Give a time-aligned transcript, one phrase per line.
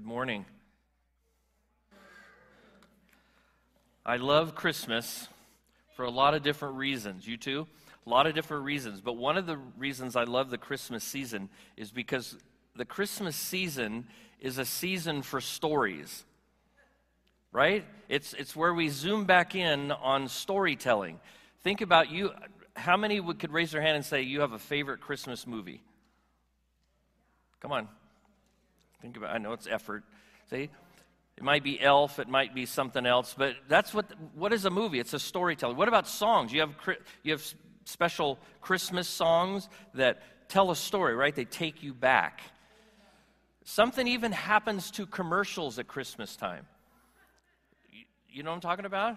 [0.00, 0.46] Good morning.
[4.06, 5.28] I love Christmas
[5.94, 7.28] for a lot of different reasons.
[7.28, 7.66] You too?
[8.06, 9.02] A lot of different reasons.
[9.02, 12.34] But one of the reasons I love the Christmas season is because
[12.74, 14.06] the Christmas season
[14.40, 16.24] is a season for stories.
[17.52, 17.84] Right?
[18.08, 21.20] It's, it's where we zoom back in on storytelling.
[21.62, 22.30] Think about you.
[22.74, 25.82] How many would, could raise their hand and say you have a favorite Christmas movie?
[27.60, 27.86] Come on.
[29.00, 30.04] Think about I know it's effort.
[30.50, 30.70] See?
[31.36, 34.04] It might be Elf, it might be something else, but that's what
[34.34, 35.00] what is a movie?
[35.00, 35.76] It's a storytelling.
[35.76, 36.52] What about songs?
[36.52, 36.74] You have
[37.22, 41.34] you have special Christmas songs that tell a story, right?
[41.34, 42.42] They take you back.
[43.64, 46.66] Something even happens to commercials at Christmas time.
[48.28, 49.16] You know what I'm talking about?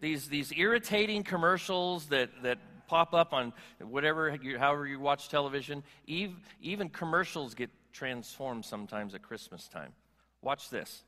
[0.00, 5.82] These these irritating commercials that that pop up on whatever however you watch television.
[6.06, 9.92] Even, even commercials get transformed sometimes at Christmas time.
[10.42, 11.02] Watch this.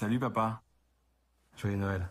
[0.00, 0.62] Salut papa.
[1.58, 2.08] Joyeux Noël.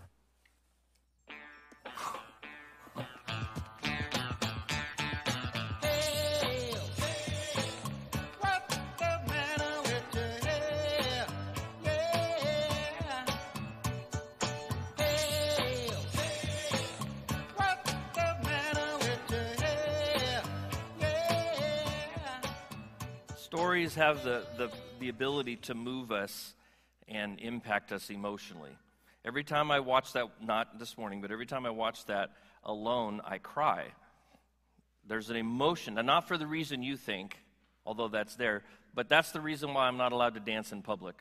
[23.35, 26.53] Stories have the, the, the ability to move us
[27.09, 28.71] and impact us emotionally.
[29.25, 32.31] Every time I watch that, not this morning, but every time I watch that
[32.63, 33.85] alone, I cry.
[35.07, 37.37] There's an emotion, and not for the reason you think,
[37.85, 41.15] although that's there, but that's the reason why I'm not allowed to dance in public.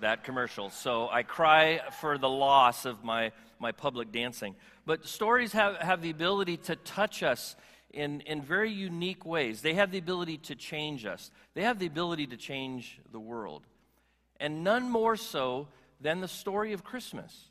[0.00, 0.70] That commercial.
[0.70, 4.54] So I cry for the loss of my, my public dancing.
[4.86, 7.56] But stories have, have the ability to touch us
[7.92, 9.60] in, in very unique ways.
[9.60, 13.66] They have the ability to change us, they have the ability to change the world
[14.40, 15.68] and none more so
[16.00, 17.48] than the story of Christmas.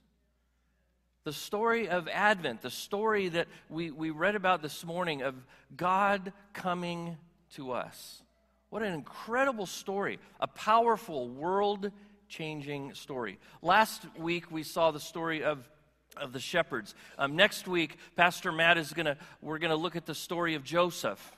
[1.23, 5.35] The story of Advent, the story that we, we read about this morning of
[5.75, 7.17] God coming
[7.55, 8.21] to us.
[8.69, 11.91] What an incredible story, a powerful, world
[12.29, 13.39] changing story.
[13.61, 15.69] Last week we saw the story of
[16.15, 16.95] of the shepherds.
[17.17, 19.17] Um, next week, Pastor Matt is gonna.
[19.41, 21.31] We're gonna look at the story of Joseph.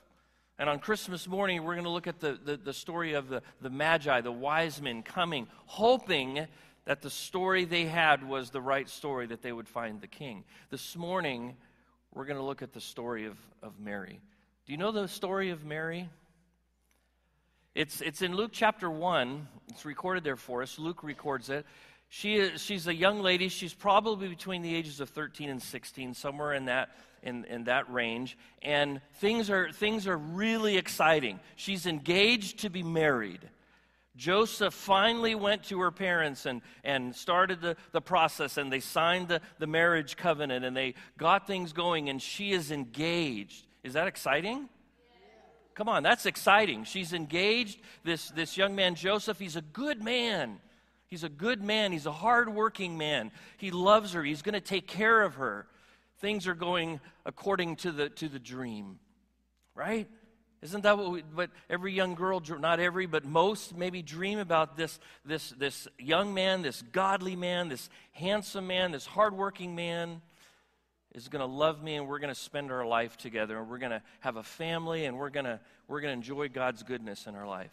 [0.60, 3.40] And on Christmas morning, we're going to look at the, the, the, story of the,
[3.62, 6.46] the Magi, the wise men coming, hoping
[6.84, 10.44] that the story they had was the right story, that they would find the king.
[10.68, 11.56] This morning,
[12.12, 14.20] we're going to look at the story of, of Mary.
[14.66, 16.10] Do you know the story of Mary?
[17.74, 19.48] It's, it's in Luke chapter 1.
[19.70, 20.78] It's recorded there for us.
[20.78, 21.64] Luke records it.
[22.10, 23.48] She is, she's a young lady.
[23.48, 26.90] She's probably between the ages of 13 and 16, somewhere in that,
[27.22, 28.36] in, in that range.
[28.62, 31.40] And things are, things are really exciting.
[31.56, 33.48] She's engaged to be married.
[34.16, 39.28] Joseph finally went to her parents and, and started the, the process, and they signed
[39.28, 43.66] the, the marriage covenant, and they got things going, and she is engaged.
[43.82, 44.68] Is that exciting?
[45.74, 46.84] Come on, that's exciting.
[46.84, 47.80] She's engaged.
[48.04, 50.58] This, this young man, Joseph, he's a good man.
[51.06, 51.90] He's a good man.
[51.90, 53.30] He's a hardworking man.
[53.56, 54.22] He loves her.
[54.22, 55.66] He's going to take care of her.
[56.20, 58.98] Things are going according to the, to the dream,
[59.74, 60.08] right?
[60.62, 64.76] Isn't that what, we, what every young girl, not every, but most maybe dream about
[64.76, 70.20] this, this, this young man, this godly man, this handsome man, this hardworking man
[71.14, 73.78] is going to love me and we're going to spend our life together and we're
[73.78, 75.58] going to have a family and we're going to,
[75.88, 77.72] we're going to enjoy God's goodness in our life.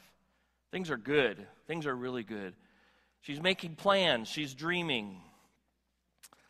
[0.71, 1.45] Things are good.
[1.67, 2.53] Things are really good.
[3.21, 5.17] She's making plans, she's dreaming.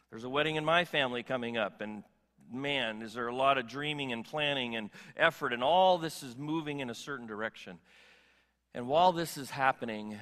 [0.09, 2.03] There's a wedding in my family coming up, and
[2.51, 6.37] man, is there a lot of dreaming and planning and effort, and all this is
[6.37, 7.77] moving in a certain direction.
[8.73, 10.17] And while this is happening,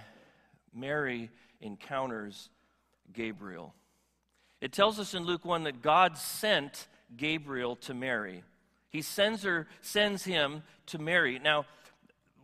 [0.73, 1.29] Mary
[1.61, 2.49] encounters
[3.13, 3.75] Gabriel.
[4.59, 8.43] It tells us in Luke 1 that God sent Gabriel to Mary.
[8.89, 11.37] He sends her, sends him to Mary.
[11.37, 11.65] Now,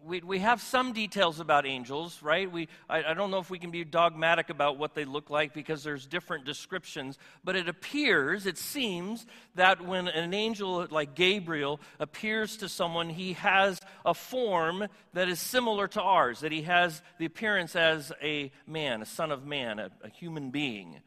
[0.04, 2.52] we, we have some details about angels, right?
[2.52, 5.54] We, I, I don't know if we can be dogmatic about what they look like
[5.54, 9.26] because there's different descriptions, but it appears, it seems,
[9.56, 15.40] that when an angel like Gabriel appears to someone, he has a form that is
[15.40, 19.80] similar to ours, that he has the appearance as a man, a son of man,
[19.80, 21.00] a, a human being.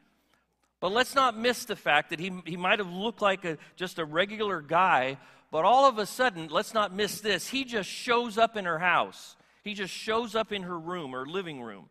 [0.80, 3.98] But let's not miss the fact that he, he might have looked like a, just
[3.98, 5.16] a regular guy,
[5.54, 7.48] but all of a sudden, let's not miss this.
[7.48, 9.36] He just shows up in her house.
[9.62, 11.88] He just shows up in her room or living room.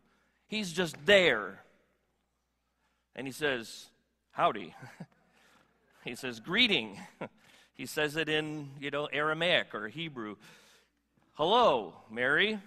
[0.48, 1.62] He's just there.
[3.16, 3.86] And he says,
[4.32, 4.74] Howdy.
[6.04, 7.00] he says, Greeting.
[7.74, 10.36] he says it in, you know, Aramaic or Hebrew.
[11.32, 12.58] Hello, Mary.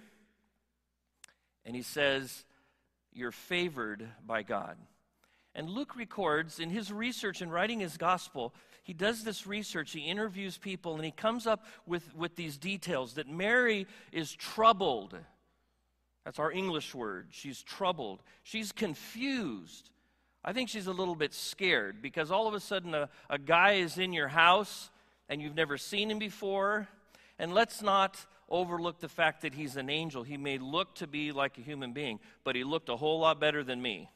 [1.64, 2.44] And he says,
[3.12, 4.76] You're favored by God.
[5.54, 8.52] And Luke records in his research in writing his gospel,
[8.88, 13.12] he does this research, he interviews people, and he comes up with, with these details
[13.16, 15.14] that Mary is troubled.
[16.24, 17.26] That's our English word.
[17.30, 18.22] She's troubled.
[18.44, 19.90] She's confused.
[20.42, 23.72] I think she's a little bit scared because all of a sudden a, a guy
[23.72, 24.88] is in your house
[25.28, 26.88] and you've never seen him before.
[27.38, 28.16] And let's not
[28.48, 30.22] overlook the fact that he's an angel.
[30.22, 33.38] He may look to be like a human being, but he looked a whole lot
[33.38, 34.08] better than me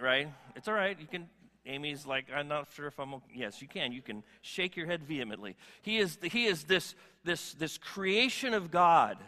[0.00, 0.28] right?
[0.56, 0.98] It's all right.
[0.98, 1.28] You can.
[1.66, 3.14] Amy's like, I'm not sure if I'm.
[3.34, 3.92] Yes, you can.
[3.92, 5.56] You can shake your head vehemently.
[5.82, 6.18] He is.
[6.22, 6.94] He is this
[7.24, 9.18] this this creation of God,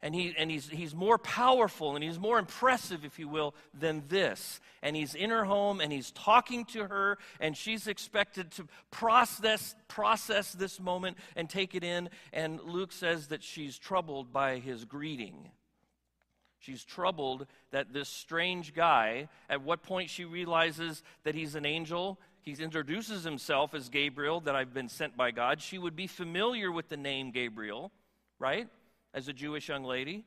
[0.00, 4.04] and he and he's he's more powerful and he's more impressive, if you will, than
[4.08, 4.60] this.
[4.82, 9.74] And he's in her home and he's talking to her, and she's expected to process
[9.88, 12.08] process this moment and take it in.
[12.32, 15.50] And Luke says that she's troubled by his greeting.
[16.60, 22.18] She's troubled that this strange guy, at what point she realizes that he's an angel,
[22.42, 25.60] he introduces himself as Gabriel, that I've been sent by God.
[25.60, 27.90] She would be familiar with the name Gabriel,
[28.38, 28.68] right?
[29.14, 30.24] As a Jewish young lady.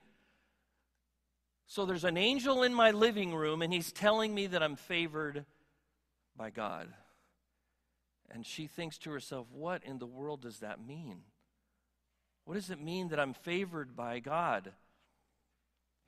[1.67, 5.45] So there's an angel in my living room, and he's telling me that I'm favored
[6.35, 6.87] by God.
[8.31, 11.21] And she thinks to herself, what in the world does that mean?
[12.45, 14.71] What does it mean that I'm favored by God?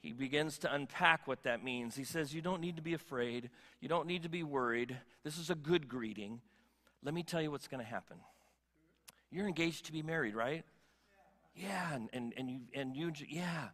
[0.05, 1.95] He begins to unpack what that means.
[1.95, 3.49] He says, You don't need to be afraid.
[3.81, 4.95] You don't need to be worried.
[5.23, 6.41] This is a good greeting.
[7.03, 8.17] Let me tell you what's going to happen.
[9.31, 10.63] You're engaged to be married, right?
[11.55, 13.69] Yeah, and, and, and, you, and you, yeah.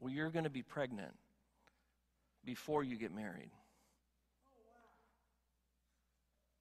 [0.00, 1.12] Well, you're going to be pregnant
[2.42, 3.50] before you get married.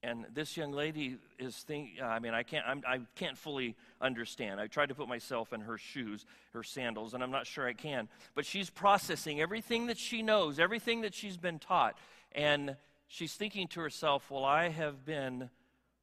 [0.04, 3.38] And this young lady is think uh, i mean i can't I'm, i can not
[3.38, 4.60] fully understand.
[4.60, 7.74] I tried to put myself in her shoes her sandals and i'm not sure i
[7.74, 8.10] can.
[8.36, 11.98] But she's processing everything that she knows everything that she's been taught
[12.34, 12.76] and
[13.08, 15.50] she's thinking to herself well i have been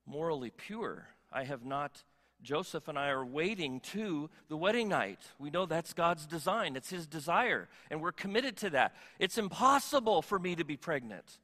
[0.06, 1.06] morally pure.
[1.32, 2.02] I have not
[2.42, 5.20] joseph and i are waiting to the wedding night.
[5.38, 6.74] We know that's god's design.
[6.74, 8.94] It's his desire and we're committed to that.
[9.18, 11.38] It's impossible for me to be pregnant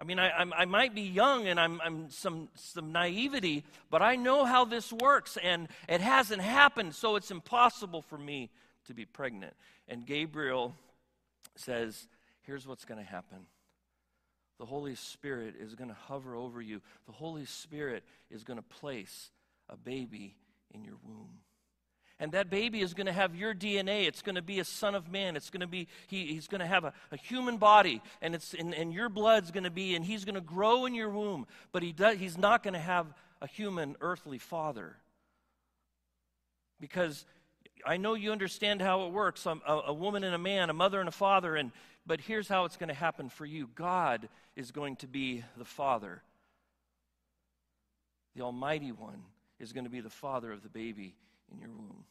[0.00, 4.16] I mean, I, I, might be young and I'm, I'm some, some naivety, but I
[4.16, 8.48] know how this works and it hasn't happened, so it's impossible for me
[8.86, 9.52] to be pregnant.
[9.88, 10.74] And Gabriel
[11.54, 12.08] says,
[12.42, 13.46] Here's what's going to happen
[14.58, 18.62] the Holy Spirit is going to hover over you, the Holy Spirit is going to
[18.62, 19.30] place
[19.68, 20.34] a baby
[20.72, 21.38] in your womb.
[22.20, 24.06] And that baby is going to have your DNA.
[24.06, 25.36] It's going to be a son of man.
[25.36, 28.52] It's going to be, he, he's going to have a, a human body, and, it's,
[28.52, 31.46] and, and your blood's going to be, and he's going to grow in your womb.
[31.72, 33.06] But he does, he's not going to have
[33.40, 34.96] a human earthly father.
[36.78, 37.24] Because
[37.86, 40.74] I know you understand how it works um, a, a, woman and a man, a
[40.74, 41.72] mother and a father, and,
[42.06, 45.64] but here's how it's going to happen for you God is going to be the
[45.64, 46.20] father.
[48.36, 49.22] The Almighty One
[49.58, 51.14] is going to be the father of the baby
[51.52, 52.04] in your womb.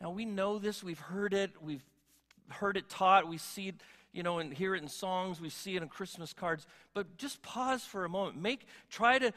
[0.00, 1.84] Now we know this, we've heard it, we've
[2.48, 3.76] heard it taught, we see it,
[4.12, 6.66] you know, and hear it in songs, we see it in Christmas cards.
[6.94, 8.40] But just pause for a moment.
[8.40, 9.32] Make try to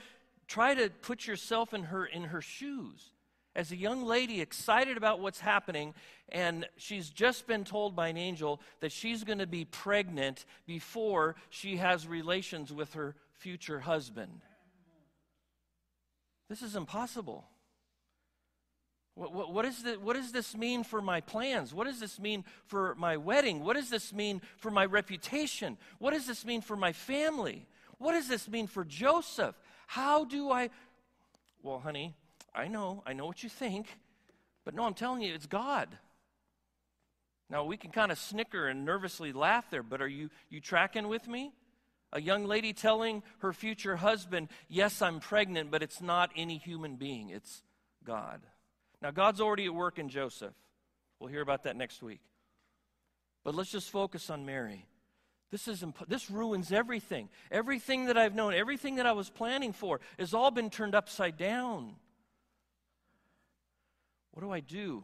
[0.48, 3.12] try to put yourself in her in her shoes.
[3.56, 5.94] As a young lady excited about what's happening,
[6.28, 11.36] and she's just been told by an angel that she's going to be pregnant before
[11.50, 14.42] she has relations with her future husband.
[16.50, 17.46] This is impossible.
[19.16, 21.74] What, what, what, is the, what does this mean for my plans?
[21.74, 23.64] What does this mean for my wedding?
[23.64, 25.78] What does this mean for my reputation?
[26.00, 27.66] What does this mean for my family?
[27.98, 29.56] What does this mean for Joseph?
[29.88, 30.70] How do I.
[31.64, 32.14] Well, honey,
[32.54, 33.88] I know, I know what you think,
[34.66, 35.98] but no, I'm telling you, it's God.
[37.50, 41.08] Now, we can kind of snicker and nervously laugh there, but are you, you tracking
[41.08, 41.54] with me?
[42.12, 46.96] A young lady telling her future husband, Yes, I'm pregnant, but it's not any human
[46.96, 47.62] being, it's
[48.04, 48.42] God.
[49.06, 50.56] Now, God's already at work in Joseph.
[51.20, 52.22] We'll hear about that next week.
[53.44, 54.88] But let's just focus on Mary.
[55.52, 57.30] This, is imp- this ruins everything.
[57.52, 61.38] Everything that I've known, everything that I was planning for, has all been turned upside
[61.38, 61.98] down.
[64.32, 65.04] What do I do?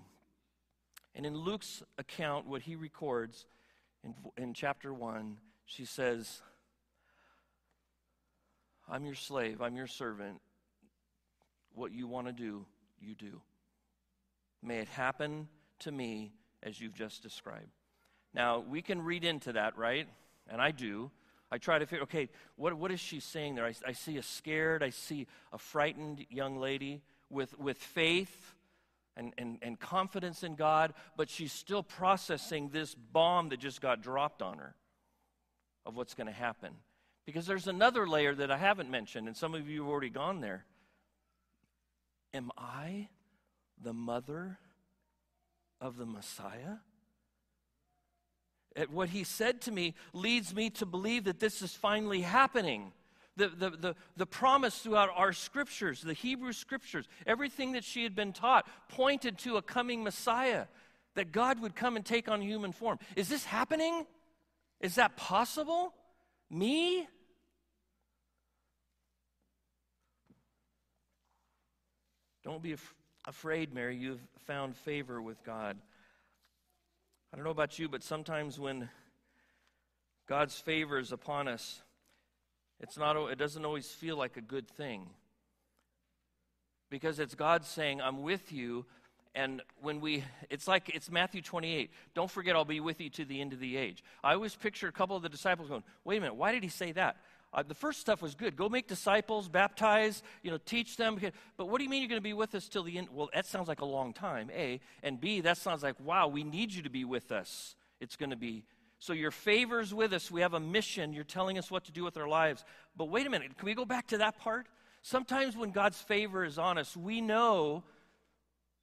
[1.14, 3.46] And in Luke's account, what he records
[4.04, 6.42] in, in chapter 1, she says,
[8.90, 10.42] I'm your slave, I'm your servant.
[11.76, 12.66] What you want to do,
[13.00, 13.42] you do.
[14.64, 15.48] May it happen
[15.80, 17.72] to me as you've just described.
[18.34, 20.08] Now, we can read into that, right?
[20.48, 21.12] And I do.
[21.52, 23.66] I try to figure, okay, what, what is she saying there?
[23.66, 28.56] I, I see a scared, I see a frightened young lady with, with faith
[29.18, 34.02] and, and, and confidence in God, but she's still processing this bomb that just got
[34.02, 34.76] dropped on her
[35.86, 36.72] of what's going to happen.
[37.26, 40.40] Because there's another layer that I haven't mentioned, and some of you have already gone
[40.40, 40.66] there.
[42.34, 43.10] Am I
[43.84, 44.58] the mother
[45.80, 46.78] of the Messiah?
[48.76, 52.94] At what he said to me leads me to believe that this is finally happening.
[53.36, 58.16] The, the, the, the promise throughout our scriptures, the Hebrew scriptures, everything that she had
[58.16, 60.66] been taught pointed to a coming Messiah,
[61.16, 63.00] that God would come and take on human form.
[63.16, 64.06] Is this happening?
[64.80, 65.94] Is that possible?
[66.50, 67.08] Me?
[72.44, 73.96] Don't be af- afraid, Mary.
[73.96, 75.78] You've found favor with God.
[77.32, 78.90] I don't know about you, but sometimes when
[80.28, 81.82] God's favor is upon us,
[82.80, 85.08] it's not, it doesn't always feel like a good thing.
[86.90, 88.86] Because it's God saying, I'm with you.
[89.34, 91.92] And when we, it's like, it's Matthew 28.
[92.14, 94.04] Don't forget, I'll be with you to the end of the age.
[94.24, 96.70] I always picture a couple of the disciples going, wait a minute, why did he
[96.70, 97.16] say that?
[97.54, 98.56] Uh, the first stuff was good.
[98.56, 101.20] Go make disciples, baptize, you know, teach them.
[101.58, 103.10] But what do you mean you're going to be with us till the end?
[103.12, 104.80] Well, that sounds like a long time, A.
[105.04, 107.76] And B, that sounds like, wow, we need you to be with us.
[108.00, 108.64] It's going to be.
[109.00, 110.32] So your favor's with us.
[110.32, 111.12] We have a mission.
[111.12, 112.64] You're telling us what to do with our lives.
[112.96, 113.58] But wait a minute.
[113.58, 114.68] Can we go back to that part?
[115.02, 117.84] Sometimes when God's favor is on us, we know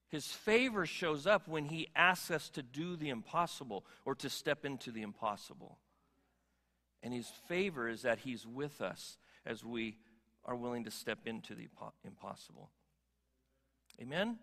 [0.08, 4.64] his favor shows up when he asks us to do the impossible or to step
[4.64, 5.78] into the impossible.
[7.02, 9.96] And his favor is that he's with us as we
[10.44, 11.68] are willing to step into the
[12.04, 12.70] impossible.
[14.00, 14.38] Amen?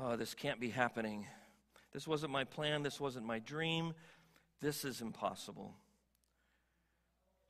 [0.00, 1.26] Oh, this can't be happening.
[1.92, 2.82] This wasn't my plan.
[2.82, 3.94] This wasn't my dream.
[4.60, 5.74] This is impossible.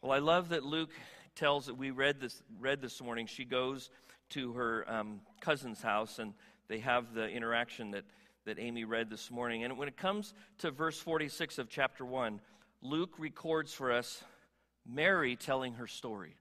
[0.01, 0.93] Well, I love that Luke
[1.35, 3.27] tells that we read this, read this morning.
[3.27, 3.91] She goes
[4.31, 6.35] to her um, cousin's house and
[6.69, 8.05] they have the interaction that
[8.49, 9.63] that Amy read this morning.
[9.65, 12.41] And when it comes to verse 46 of chapter 1,
[12.81, 14.23] Luke records for us
[14.87, 16.35] Mary telling her story.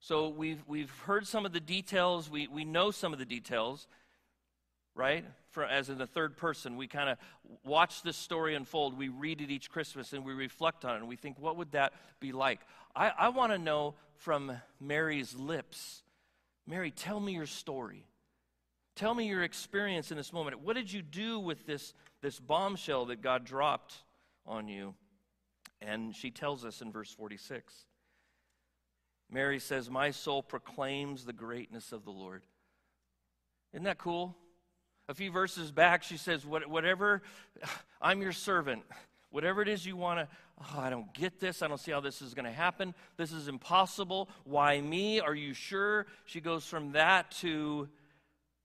[0.00, 3.86] So we've, we've heard some of the details, we, we know some of the details,
[4.96, 5.24] right?
[5.52, 7.18] For, as in the third person, we kind of
[7.64, 8.98] watch this story unfold.
[8.98, 11.70] We read it each Christmas and we reflect on it and we think, what would
[11.70, 12.58] that be like?
[12.96, 16.02] I, I want to know from Mary's lips
[16.66, 18.06] Mary, tell me your story.
[18.94, 20.60] Tell me your experience in this moment.
[20.60, 23.94] What did you do with this, this bombshell that God dropped
[24.46, 24.94] on you?
[25.80, 27.74] And she tells us in verse 46.
[29.30, 32.42] Mary says, My soul proclaims the greatness of the Lord.
[33.72, 34.36] Isn't that cool?
[35.08, 37.22] A few verses back, she says, Whatever,
[38.00, 38.82] I'm your servant.
[39.30, 40.28] Whatever it is you want to,
[40.60, 41.62] oh, I don't get this.
[41.62, 42.94] I don't see how this is going to happen.
[43.16, 44.28] This is impossible.
[44.44, 45.20] Why me?
[45.20, 46.06] Are you sure?
[46.26, 47.88] She goes from that to,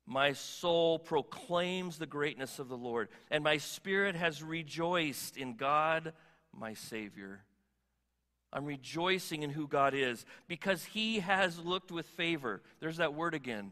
[0.07, 6.13] my soul proclaims the greatness of the Lord, and my spirit has rejoiced in God,
[6.57, 7.43] my Savior.
[8.53, 12.61] I'm rejoicing in who God is because He has looked with favor.
[12.79, 13.71] There's that word again.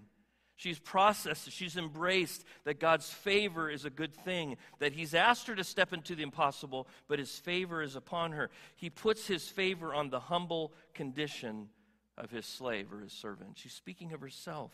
[0.58, 5.56] She's processed, she's embraced that God's favor is a good thing, that He's asked her
[5.56, 8.50] to step into the impossible, but His favor is upon her.
[8.76, 11.70] He puts His favor on the humble condition
[12.18, 13.58] of His slave or His servant.
[13.58, 14.74] She's speaking of herself.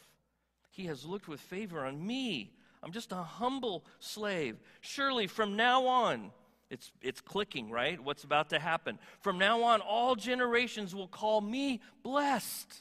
[0.72, 2.54] He has looked with favor on me.
[2.82, 4.58] I'm just a humble slave.
[4.80, 6.32] Surely from now on,
[6.70, 8.01] it's, it's clicking, right?
[8.01, 8.98] What's about to happen.
[9.20, 12.74] From now on, all generations will call me blessed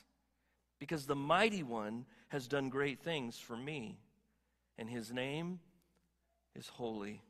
[0.78, 3.99] because the mighty one has done great things for me,
[4.78, 5.59] and his name
[6.54, 7.20] is holy.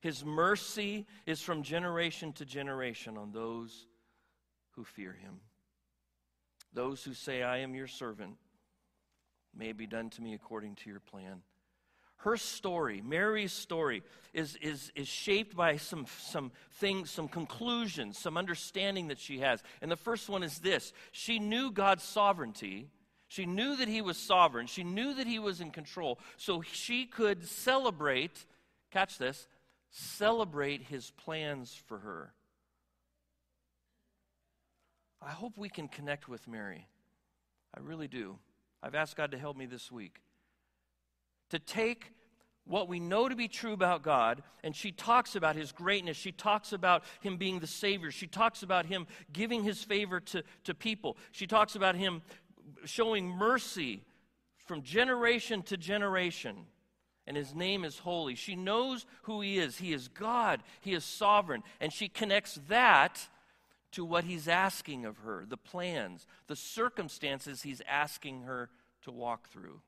[0.00, 3.86] His mercy is from generation to generation on those
[4.72, 5.40] who fear him.
[6.74, 8.36] Those who say, I am your servant,
[9.56, 11.42] may it be done to me according to your plan.
[12.18, 18.36] Her story, Mary's story, is, is, is shaped by some, some things, some conclusions, some
[18.36, 19.62] understanding that she has.
[19.82, 22.88] And the first one is this she knew God's sovereignty.
[23.28, 24.66] She knew that He was sovereign.
[24.66, 26.20] She knew that He was in control.
[26.36, 28.46] So she could celebrate,
[28.92, 29.48] catch this,
[29.90, 32.32] celebrate His plans for her.
[35.20, 36.86] I hope we can connect with Mary.
[37.76, 38.38] I really do.
[38.82, 40.20] I've asked God to help me this week
[41.50, 42.12] to take
[42.66, 46.16] what we know to be true about God, and she talks about his greatness.
[46.16, 48.10] She talks about him being the Savior.
[48.10, 51.16] She talks about him giving his favor to, to people.
[51.30, 52.22] She talks about him
[52.84, 54.02] showing mercy
[54.66, 56.56] from generation to generation.
[57.28, 58.34] And his name is holy.
[58.34, 59.78] She knows who he is.
[59.78, 61.62] He is God, he is sovereign.
[61.80, 63.28] And she connects that
[63.96, 68.68] to what he's asking of her the plans, the circumstances he's asking her
[69.02, 69.80] to walk through.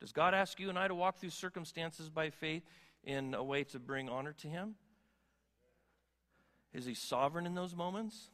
[0.00, 2.64] Does God ask you and I to walk through circumstances by faith
[3.04, 4.74] in a way to bring honor to Him?
[6.74, 8.30] Is He sovereign in those moments?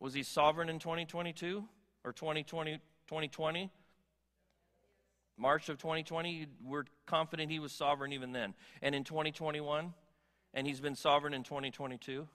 [0.00, 1.62] Was He sovereign in 2022
[2.02, 2.72] or 2020?
[3.06, 3.70] 2020?
[5.36, 8.52] March of 2020, we're confident He was sovereign even then.
[8.82, 9.94] And in 2021,
[10.54, 12.26] and He's been sovereign in 2022?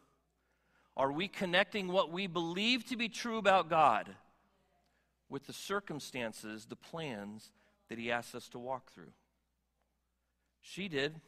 [0.98, 4.16] Are we connecting what we believe to be true about God
[5.30, 7.52] with the circumstances, the plans,
[7.90, 9.12] that he asks us to walk through.
[10.62, 11.22] She did.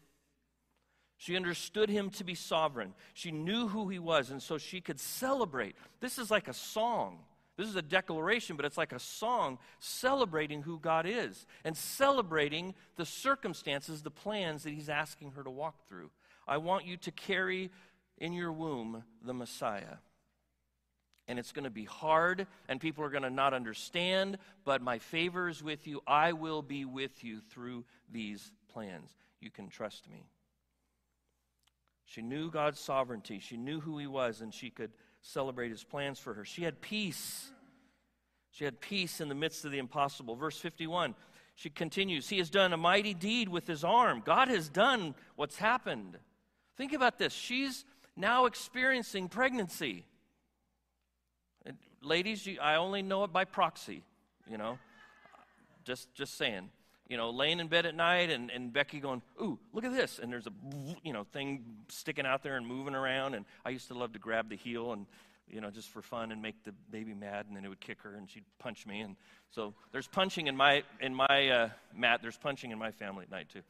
[1.18, 2.94] She understood him to be sovereign.
[3.14, 5.76] She knew who he was, and so she could celebrate.
[6.00, 7.20] This is like a song.
[7.58, 12.76] This is a declaration, but it's like a song celebrating who God is and celebrating
[12.98, 16.12] the circumstances, the plans that he's asking her to walk through.
[16.48, 17.72] I want you to carry
[18.18, 19.98] in your womb the Messiah
[21.28, 24.98] and it's going to be hard, and people are going to not understand, but my
[24.98, 26.02] favor is with you.
[26.08, 29.14] I will be with you through these plans.
[29.42, 30.26] You can trust me.
[32.06, 36.18] She knew God's sovereignty, she knew who He was, and she could celebrate His plans
[36.20, 36.46] for her.
[36.46, 37.52] She had peace.
[38.52, 40.36] She had peace in the midst of the impossible.
[40.38, 41.14] Verse 51,
[41.56, 44.22] she continues He has done a mighty deed with His arm.
[44.24, 46.18] God has done what's happened.
[46.78, 47.34] Think about this.
[47.34, 47.84] She's
[48.18, 50.06] now experiencing pregnancy
[52.02, 54.04] ladies, you, I only know it by proxy,
[54.50, 54.78] you know.
[55.84, 56.70] Just, just saying.
[57.08, 60.20] You know, laying in bed at night and, and Becky going, ooh, look at this.
[60.20, 60.52] And there's a,
[61.04, 63.36] you know, thing sticking out there and moving around.
[63.36, 65.06] And I used to love to grab the heel and,
[65.50, 67.46] you know, just for fun and make the baby mad.
[67.48, 69.00] And then it would kick her and she'd punch me.
[69.00, 69.16] And
[69.52, 72.20] so there's punching in my, in my, uh, mat.
[72.22, 73.62] There's punching in my family at night too.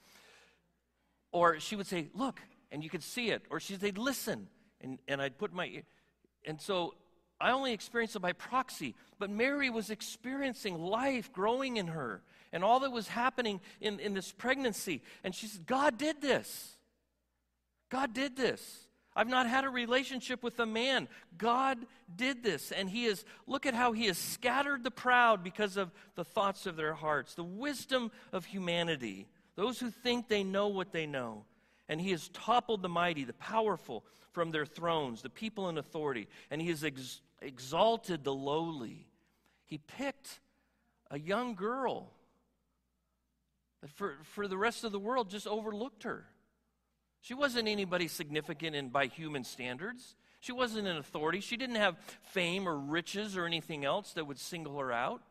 [1.31, 3.43] Or she would say, look, and you could see it.
[3.49, 4.47] Or she'd say, listen.
[4.81, 5.83] And, and I'd put my,
[6.45, 6.93] and so
[7.39, 12.63] I only experienced it by proxy, but Mary was experiencing life growing in her and
[12.63, 15.01] all that was happening in, in this pregnancy.
[15.23, 16.77] And she said, God did this.
[17.89, 18.87] God did this.
[19.15, 21.07] I've not had a relationship with a man.
[21.37, 21.79] God
[22.15, 22.71] did this.
[22.71, 26.65] And He is, look at how He has scattered the proud because of the thoughts
[26.67, 31.45] of their hearts, the wisdom of humanity, those who think they know what they know.
[31.89, 36.27] And He has toppled the mighty, the powerful from their thrones, the people in authority.
[36.51, 39.07] And He has ex- exalted the lowly.
[39.65, 40.39] He picked
[41.09, 42.11] a young girl
[43.81, 46.25] that for, for the rest of the world just overlooked her.
[47.21, 50.15] She wasn't anybody significant in, by human standards.
[50.39, 51.41] She wasn't an authority.
[51.41, 55.21] She didn't have fame or riches or anything else that would single her out.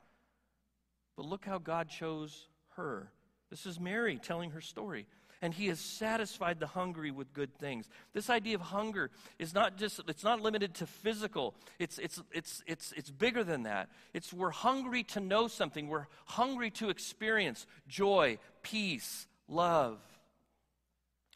[1.17, 3.11] But look how God chose her.
[3.51, 5.07] This is Mary telling her story
[5.43, 7.89] and he has satisfied the hungry with good things.
[8.13, 11.55] This idea of hunger is not just it's not limited to physical.
[11.79, 13.89] It's it's it's it's it's bigger than that.
[14.15, 15.89] It's we're hungry to know something.
[15.89, 19.99] We're hungry to experience joy, peace, love,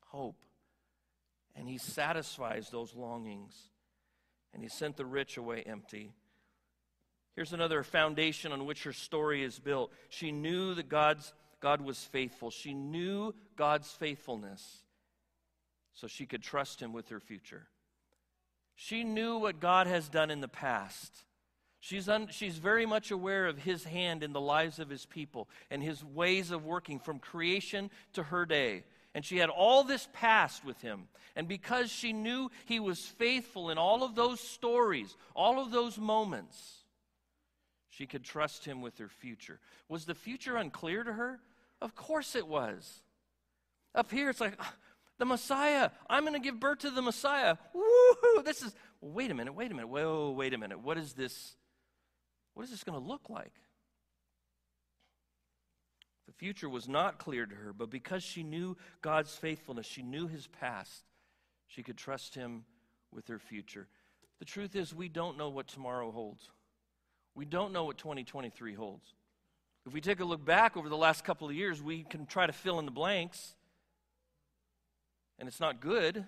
[0.06, 0.36] hope.
[1.54, 3.54] And he satisfies those longings.
[4.52, 6.12] And he sent the rich away empty.
[7.36, 9.92] Here's another foundation on which her story is built.
[10.08, 12.51] She knew that God's God was faithful.
[12.51, 14.83] She knew God's faithfulness
[15.92, 17.66] so she could trust Him with her future.
[18.75, 21.12] She knew what God has done in the past.
[21.81, 25.49] She's, un, she's very much aware of His hand in the lives of His people
[25.70, 28.85] and His ways of working from creation to her day.
[29.14, 31.09] And she had all this past with Him.
[31.37, 35.99] And because she knew He was faithful in all of those stories, all of those
[35.99, 36.57] moments,
[37.88, 39.59] she could trust Him with her future.
[39.88, 41.40] Was the future unclear to her?
[41.81, 43.03] Of course it was.
[43.95, 44.75] Up here, it's like, ah,
[45.21, 45.90] The Messiah.
[46.09, 47.57] I'm going to give birth to the Messiah.
[47.77, 48.43] Woohoo!
[48.43, 50.81] This is, wait a minute, wait a minute, whoa, wait a minute.
[50.81, 51.57] What is this?
[52.55, 53.53] What is this going to look like?
[56.27, 60.27] The future was not clear to her, but because she knew God's faithfulness, she knew
[60.27, 61.05] his past,
[61.66, 62.64] she could trust him
[63.12, 63.88] with her future.
[64.38, 66.49] The truth is, we don't know what tomorrow holds.
[67.35, 69.14] We don't know what 2023 holds.
[69.90, 72.46] If we take a look back over the last couple of years, we can try
[72.46, 73.57] to fill in the blanks,
[75.37, 76.24] and it's not good.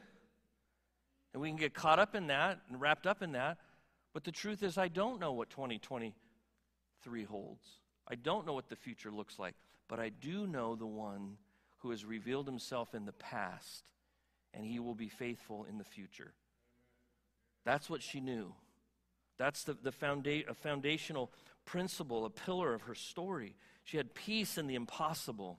[1.32, 3.58] And we can get caught up in that and wrapped up in that.
[4.12, 7.64] But the truth is, I don't know what 2023 holds.
[8.08, 9.54] I don't know what the future looks like.
[9.86, 11.36] But I do know the one
[11.82, 13.84] who has revealed himself in the past,
[14.52, 16.32] and he will be faithful in the future.
[17.64, 18.54] That's what she knew.
[19.38, 21.30] That's the, the founda- a foundational
[21.64, 23.56] principle, a pillar of her story.
[23.84, 25.58] She had peace in the impossible.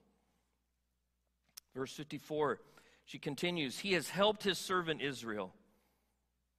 [1.75, 2.59] Verse 54,
[3.05, 5.53] she continues He has helped his servant Israel.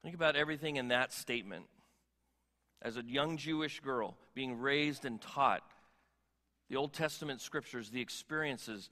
[0.02, 1.66] Think about everything in that statement.
[2.82, 5.62] As a young Jewish girl being raised and taught
[6.68, 8.90] the Old Testament scriptures, the experiences,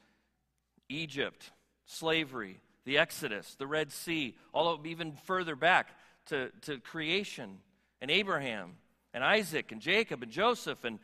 [0.88, 1.50] Egypt,
[1.84, 5.90] slavery, the Exodus, the Red Sea, all of, even further back
[6.26, 7.58] to, to creation,
[8.00, 8.76] and Abraham,
[9.14, 10.98] and Isaac, and Jacob, and Joseph, and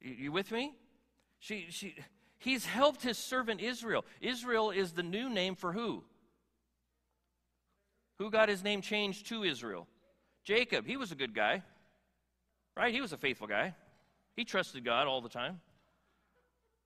[0.00, 0.72] you, with me?
[1.38, 1.94] She, she,
[2.38, 4.04] he's helped his servant Israel.
[4.20, 6.02] Israel is the new name for who?
[8.18, 9.86] Who got his name changed to Israel?
[10.44, 10.86] Jacob.
[10.86, 11.62] He was a good guy,
[12.76, 12.92] right?
[12.92, 13.74] He was a faithful guy.
[14.36, 15.60] He trusted God all the time.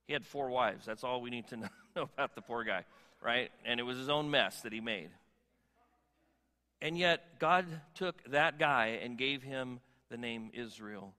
[0.06, 0.84] He had four wives.
[0.84, 2.84] That's all we need to know about the poor guy,
[3.22, 3.50] right?
[3.64, 5.10] And it was his own mess that he made.
[6.82, 9.80] And yet, God took that guy and gave him
[10.14, 11.12] the name Israel.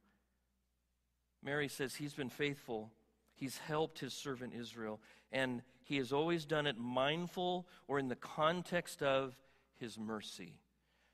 [1.44, 2.94] Mary says he's been faithful.
[3.36, 5.02] He's helped his servant Israel.
[5.34, 9.36] And he has always done it mindful or in the context of
[9.76, 10.54] his mercy.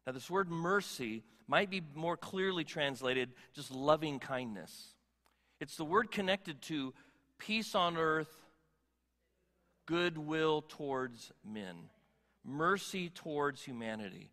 [0.06, 4.94] Now, this word mercy might be more clearly translated just loving kindness.
[5.60, 6.94] It's the word connected to
[7.40, 8.32] peace on earth,
[9.88, 11.90] goodwill towards men,
[12.46, 14.30] mercy towards humanity.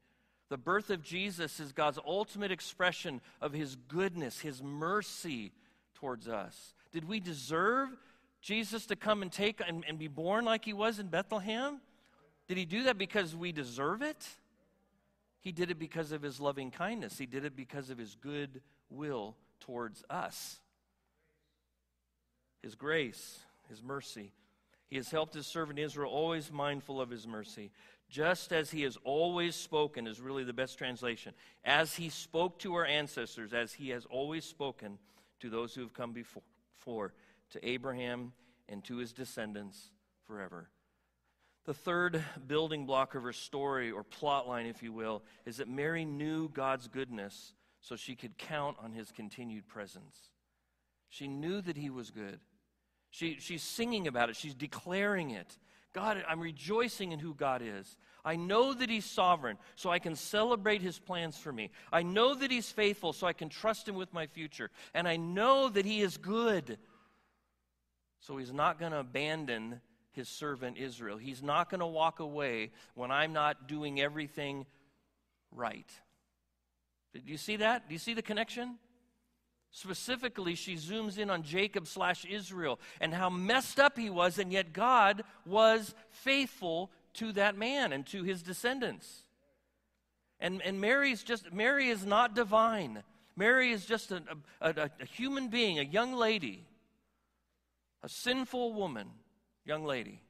[0.50, 5.52] The birth of Jesus is God's ultimate expression of his goodness, his mercy
[5.94, 6.74] towards us.
[6.92, 7.90] Did we deserve
[8.40, 11.80] Jesus to come and take and, and be born like he was in Bethlehem?
[12.46, 14.26] Did he do that because we deserve it?
[15.40, 17.18] He did it because of his loving kindness.
[17.18, 20.60] He did it because of his good will towards us
[22.62, 24.32] his grace, his mercy.
[24.88, 27.70] He has helped his servant Israel, always mindful of his mercy.
[28.08, 31.34] Just as he has always spoken, is really the best translation.
[31.64, 34.98] As he spoke to our ancestors, as he has always spoken
[35.40, 36.42] to those who have come before,
[36.78, 37.12] before
[37.50, 38.32] to Abraham
[38.68, 39.90] and to his descendants
[40.26, 40.70] forever.
[41.66, 45.68] The third building block of her story, or plot line, if you will, is that
[45.68, 50.30] Mary knew God's goodness so she could count on his continued presence.
[51.10, 52.40] She knew that he was good.
[53.10, 55.58] She, she's singing about it, she's declaring it.
[55.98, 57.96] God, I'm rejoicing in who God is.
[58.24, 61.70] I know that He's sovereign, so I can celebrate His plans for me.
[61.92, 64.70] I know that He's faithful, so I can trust Him with my future.
[64.94, 66.78] And I know that He is good,
[68.20, 69.80] so He's not going to abandon
[70.12, 71.16] His servant Israel.
[71.16, 74.66] He's not going to walk away when I'm not doing everything
[75.50, 75.90] right.
[77.12, 77.88] Did you see that?
[77.88, 78.76] Do you see the connection?
[79.70, 84.52] Specifically, she zooms in on Jacob slash Israel and how messed up he was, and
[84.52, 89.24] yet God was faithful to that man and to his descendants.
[90.40, 93.02] And, and Mary's just, Mary is not divine.
[93.36, 94.22] Mary is just a,
[94.60, 96.64] a, a human being, a young lady,
[98.02, 99.08] a sinful woman,
[99.64, 100.22] young lady.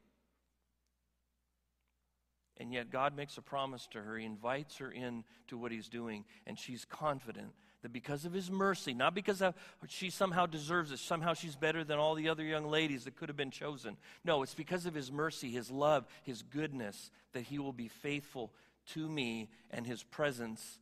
[2.57, 4.19] And yet God makes a promise to her.
[4.19, 8.51] He invites her in to what he's doing, and she's confident that because of his
[8.51, 9.43] mercy, not because
[9.89, 13.29] she somehow deserves it, somehow she's better than all the other young ladies that could
[13.29, 13.97] have been chosen.
[14.25, 18.53] No, it's because of his mercy, his love, his goodness, that he will be faithful
[18.95, 20.81] to me and his presence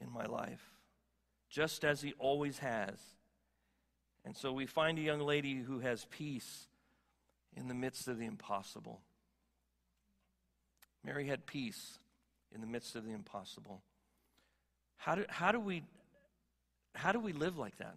[0.00, 0.74] in my life,
[1.48, 2.98] just as he always has.
[4.24, 6.66] And so we find a young lady who has peace
[7.56, 9.00] in the midst of the impossible.
[11.04, 11.98] Mary had peace
[12.54, 13.82] in the midst of the impossible.
[14.96, 15.84] How do, how do we
[16.94, 17.94] how do we live like that?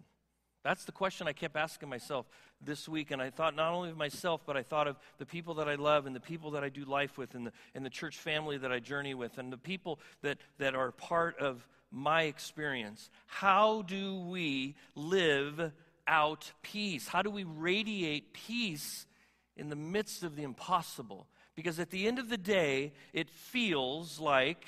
[0.64, 2.26] That's the question I kept asking myself
[2.64, 3.10] this week.
[3.10, 5.74] And I thought not only of myself, but I thought of the people that I
[5.74, 8.58] love and the people that I do life with and the, and the church family
[8.58, 13.10] that I journey with and the people that, that are part of my experience.
[13.26, 15.72] How do we live
[16.06, 17.08] out peace?
[17.08, 19.06] How do we radiate peace
[19.56, 21.26] in the midst of the impossible?
[21.56, 24.64] Because at the end of the day, it feels like,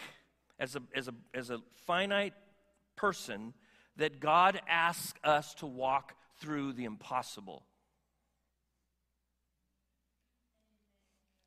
[0.59, 2.35] as a, as a, as a finite
[2.97, 3.55] person,
[3.97, 7.65] that God asks us to walk through the impossible.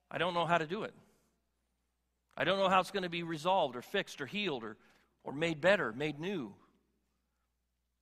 [0.10, 0.94] I don't know how to do it.
[2.38, 4.78] I don't know how it's going to be resolved or fixed or healed or,
[5.24, 6.54] or made better, made new.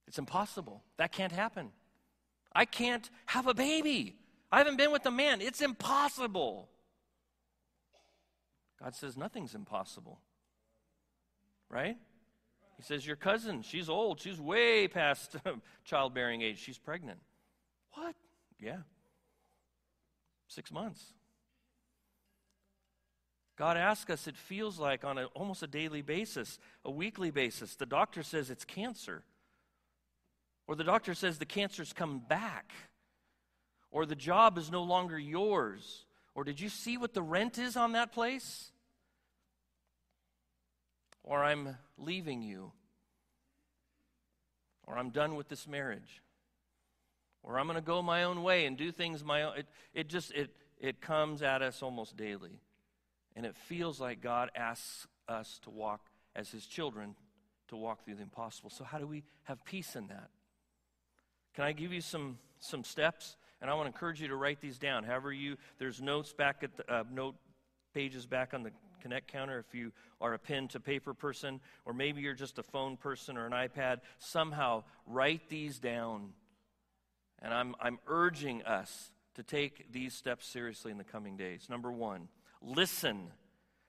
[0.08, 0.84] It's impossible.
[0.97, 1.71] That can't happen.
[2.53, 4.15] I can't have a baby.
[4.51, 5.41] I haven't been with a man.
[5.41, 6.69] It's impossible.
[8.81, 10.19] God says nothing's impossible.
[11.69, 11.97] Right?
[12.77, 14.19] He says, Your cousin, she's old.
[14.19, 15.35] She's way past
[15.85, 16.59] childbearing age.
[16.59, 17.19] She's pregnant.
[17.93, 18.15] What?
[18.59, 18.79] Yeah.
[20.47, 21.13] Six months.
[23.57, 27.75] God asks us, it feels like on a, almost a daily basis, a weekly basis.
[27.75, 29.23] The doctor says it's cancer.
[30.67, 32.71] Or the doctor says the cancer's come back.
[33.91, 36.05] Or the job is no longer yours.
[36.33, 38.71] Or did you see what the rent is on that place?
[41.25, 42.71] Or I'm leaving you.
[44.83, 46.21] Or I'm done with this marriage.
[47.43, 49.57] Or I'm going to go my own way and do things my own.
[49.57, 52.61] It, it just, it, it comes at us almost daily.
[53.35, 56.01] And it feels like God asks us to walk
[56.35, 57.15] as his children
[57.69, 58.69] to walk through the impossible.
[58.69, 60.29] So how do we have peace in that?
[61.55, 63.35] Can I give you some, some steps?
[63.61, 65.03] And I want to encourage you to write these down.
[65.03, 67.35] However, you, there's notes back at the, uh, note
[67.95, 68.71] pages back on the
[69.05, 72.63] Connect counter if you are a pen to paper person, or maybe you're just a
[72.63, 73.99] phone person or an iPad.
[74.17, 76.29] Somehow write these down.
[77.39, 81.67] And I'm, I'm urging us to take these steps seriously in the coming days.
[81.69, 82.29] Number one,
[82.63, 83.27] listen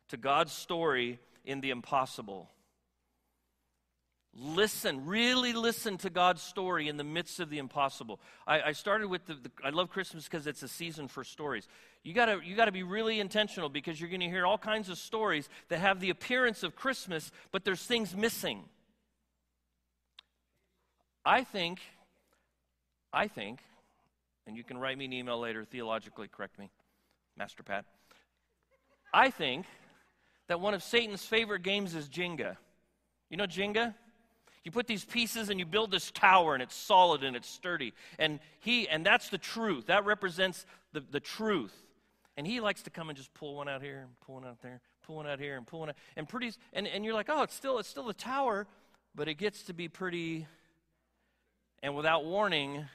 [0.08, 2.50] to God's story in the impossible.
[4.38, 8.20] Listen, really listen to God's story in the midst of the impossible.
[8.46, 11.66] I, I started with the, the, I love Christmas because it's a season for stories.
[12.02, 15.48] You gotta, you gotta be really intentional because you're gonna hear all kinds of stories
[15.68, 18.64] that have the appearance of Christmas, but there's things missing.
[21.24, 21.80] I think,
[23.14, 23.60] I think,
[24.46, 26.70] and you can write me an email later, theologically correct me,
[27.38, 27.86] Master Pat.
[29.14, 29.64] I think
[30.48, 32.58] that one of Satan's favorite games is Jenga.
[33.30, 33.94] You know Jenga?
[34.66, 37.94] You put these pieces and you build this tower and it's solid and it's sturdy.
[38.18, 39.86] And he and that's the truth.
[39.86, 41.72] That represents the, the truth.
[42.36, 44.60] And he likes to come and just pull one out here and pull one out
[44.62, 45.94] there, pull one out here and pull one out.
[46.16, 48.66] And pretty and, and you're like, oh, it's still it's still a tower,
[49.14, 50.48] but it gets to be pretty
[51.80, 52.86] and without warning,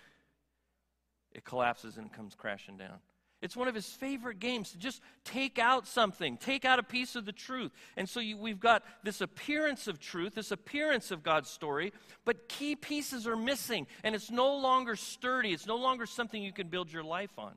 [1.31, 2.99] it collapses and comes crashing down.
[3.41, 7.15] It's one of his favorite games to just take out something, take out a piece
[7.15, 7.71] of the truth.
[7.97, 11.91] And so you, we've got this appearance of truth, this appearance of God's story,
[12.23, 13.87] but key pieces are missing.
[14.03, 17.53] And it's no longer sturdy, it's no longer something you can build your life on.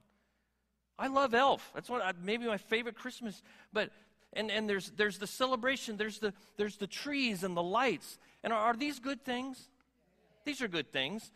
[0.98, 1.70] I love Elf.
[1.74, 3.42] That's one, uh, maybe my favorite Christmas.
[3.72, 3.90] But
[4.32, 8.18] and, and there's there's the celebration, there's the there's the trees and the lights.
[8.42, 9.68] And are, are these good things?
[10.44, 11.30] These are good things.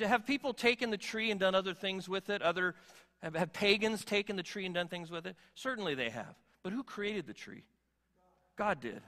[0.00, 2.42] Have people taken the tree and done other things with it?
[2.42, 2.74] Other
[3.22, 5.36] have, have pagans taken the tree and done things with it?
[5.54, 6.34] Certainly they have.
[6.62, 7.64] But who created the tree?
[8.56, 9.00] God did.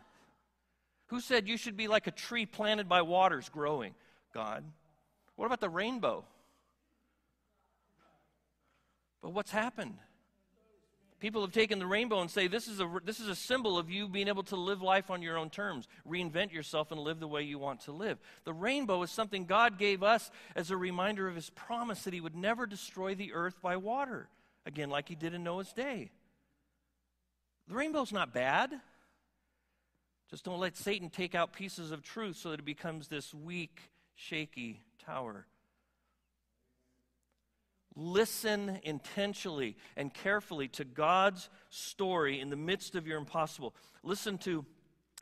[1.08, 3.94] Who said you should be like a tree planted by waters growing?
[4.32, 4.64] God.
[5.36, 6.24] What about the rainbow?
[9.22, 9.98] But what's happened?
[11.20, 13.88] People have taken the rainbow and say this is a this is a symbol of
[13.88, 17.28] you being able to live life on your own terms, reinvent yourself and live the
[17.28, 18.18] way you want to live.
[18.44, 22.20] The rainbow is something God gave us as a reminder of his promise that he
[22.20, 24.28] would never destroy the earth by water,
[24.66, 26.10] again like he did in Noah's day.
[27.68, 28.72] The rainbow's not bad.
[30.30, 33.80] Just don't let Satan take out pieces of truth so that it becomes this weak,
[34.14, 35.46] shaky tower.
[37.96, 43.74] Listen intentionally and carefully to God's story in the midst of your impossible.
[44.02, 44.64] Listen to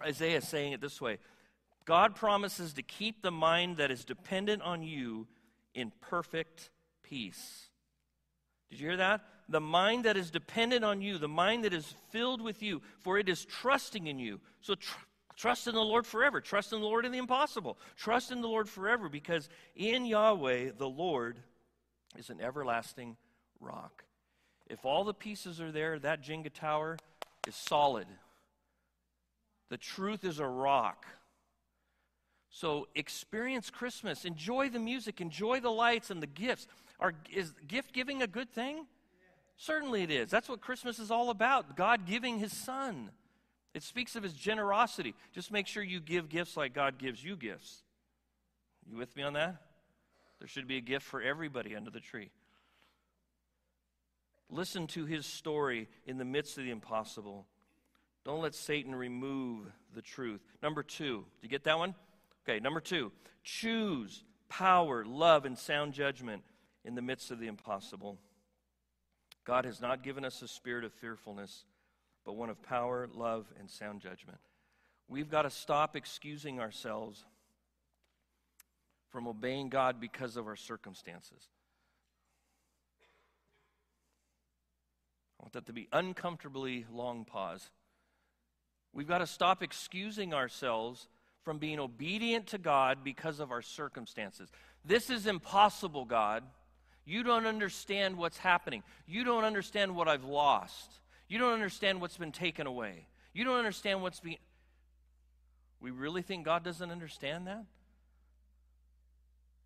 [0.03, 1.19] Isaiah saying it this way
[1.85, 5.27] God promises to keep the mind that is dependent on you
[5.75, 6.71] in perfect
[7.03, 7.69] peace.
[8.71, 9.23] Did you hear that?
[9.49, 13.19] The mind that is dependent on you, the mind that is filled with you, for
[13.19, 14.41] it is trusting in you.
[14.63, 14.99] So tr-
[15.37, 16.41] trust in the Lord forever.
[16.41, 17.77] Trust in the Lord in the impossible.
[17.97, 21.39] Trust in the Lord forever because in Yahweh, the Lord,
[22.17, 23.17] is an everlasting
[23.61, 24.05] rock.
[24.69, 26.99] If all the pieces are there, that Jenga tower
[27.47, 28.07] is solid.
[29.71, 31.07] The truth is a rock.
[32.51, 34.25] So experience Christmas.
[34.25, 35.21] Enjoy the music.
[35.21, 36.69] Enjoy the lights and the gifts.
[37.01, 38.87] Are, is gift giving a good thing?
[39.57, 40.31] Certainly it is.
[40.31, 43.11] That's what Christmas is all about God giving His Son.
[43.75, 45.15] It speaks of His generosity.
[45.35, 47.83] Just make sure you give gifts like God gives you gifts.
[48.91, 49.57] You with me on that?
[50.43, 52.33] There should be a gift for everybody under the tree.
[54.51, 57.47] Listen to his story in the midst of the impossible.
[58.25, 60.41] Don't let Satan remove the truth.
[60.61, 61.95] Number two, do you get that one?
[62.43, 63.13] Okay, number two,
[63.45, 66.43] choose power, love, and sound judgment
[66.85, 68.19] in the midst of the impossible.
[69.45, 71.67] God has not given us a spirit of fearfulness,
[72.25, 74.39] but one of power, love, and sound judgment.
[75.07, 77.27] We've got to stop excusing ourselves
[79.13, 81.49] from obeying God because of our circumstances.
[85.39, 87.71] I want that to be uncomfortably long pause.
[88.93, 91.09] We've got to stop excusing ourselves
[91.45, 94.49] from being obedient to God because of our circumstances.
[94.85, 96.45] This is impossible, God.
[97.05, 98.83] You don't understand what's happening.
[99.07, 101.01] You don't understand what I've lost.
[101.29, 103.09] You don't understand what's been taken away.
[103.35, 104.39] You don't understand what's being.
[105.81, 107.65] We really think God doesn't understand that?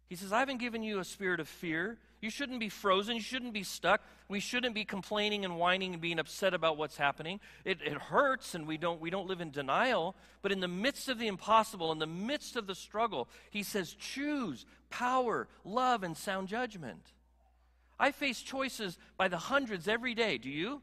[0.08, 1.98] He says, I haven't given you a spirit of fear.
[2.20, 3.16] You shouldn't be frozen.
[3.16, 4.00] You shouldn't be stuck.
[4.28, 7.40] We shouldn't be complaining and whining and being upset about what's happening.
[7.64, 10.14] It, it hurts, and we don't, we don't live in denial.
[10.42, 13.94] But in the midst of the impossible, in the midst of the struggle, he says,
[13.94, 17.12] choose power, love, and sound judgment.
[17.98, 20.38] I face choices by the hundreds every day.
[20.38, 20.82] Do you?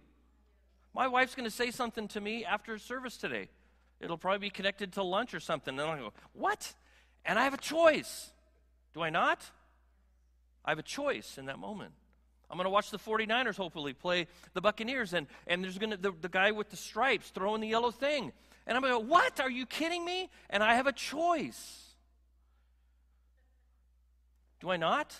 [0.94, 3.50] My wife's going to say something to me after service today.
[4.00, 5.80] It'll probably be connected to lunch or something.
[5.80, 6.74] And I'll go, What?
[7.26, 8.33] And I have a choice.
[8.94, 9.44] Do I not?
[10.66, 11.92] I have a choice in that moment.
[12.50, 15.98] I'm going to watch the 49ers hopefully play the Buccaneers, and, and there's going to
[15.98, 18.32] the, the guy with the stripes throwing the yellow thing.
[18.68, 19.40] And I'm going to go, What?
[19.40, 20.30] Are you kidding me?
[20.50, 21.82] And I have a choice.
[24.60, 25.14] Do I not?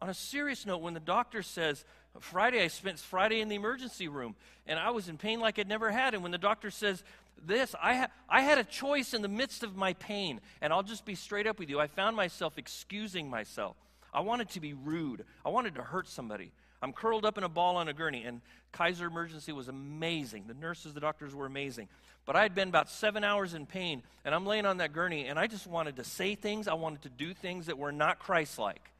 [0.00, 1.84] On a serious note, when the doctor says,
[2.18, 4.34] Friday, I spent Friday in the emergency room
[4.66, 6.14] and I was in pain like I'd never had.
[6.14, 7.04] And when the doctor says
[7.46, 10.40] this, I, ha- I had a choice in the midst of my pain.
[10.60, 11.80] And I'll just be straight up with you.
[11.80, 13.76] I found myself excusing myself.
[14.12, 16.52] I wanted to be rude, I wanted to hurt somebody.
[16.82, 18.40] I'm curled up in a ball on a gurney, and
[18.72, 20.44] Kaiser Emergency was amazing.
[20.46, 21.88] The nurses, the doctors were amazing.
[22.24, 25.26] But I had been about seven hours in pain, and I'm laying on that gurney,
[25.26, 26.68] and I just wanted to say things.
[26.68, 28.90] I wanted to do things that were not Christ like.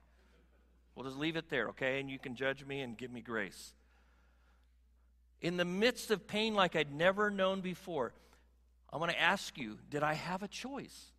[0.95, 2.01] We'll just leave it there, okay?
[2.01, 3.73] And you can judge me and give me grace.
[5.41, 8.13] In the midst of pain like I'd never known before,
[8.93, 11.13] I want to ask you did I have a choice?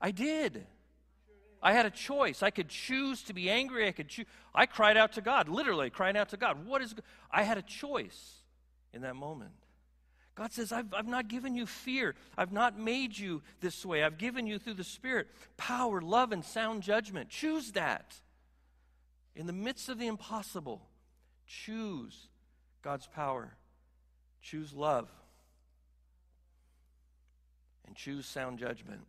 [0.00, 0.66] I did.
[1.62, 2.42] I had a choice.
[2.42, 3.88] I could choose to be angry.
[3.88, 4.26] I could choose.
[4.54, 6.66] I cried out to God, literally crying out to God.
[6.66, 6.94] What is?
[7.30, 8.36] I had a choice
[8.92, 9.52] in that moment.
[10.34, 12.14] God says, I've, I've not given you fear.
[12.36, 14.04] I've not made you this way.
[14.04, 17.30] I've given you through the Spirit power, love, and sound judgment.
[17.30, 18.14] Choose that.
[19.34, 20.82] In the midst of the impossible,
[21.46, 22.28] choose
[22.82, 23.56] God's power,
[24.42, 25.08] choose love,
[27.86, 29.00] and choose sound judgment.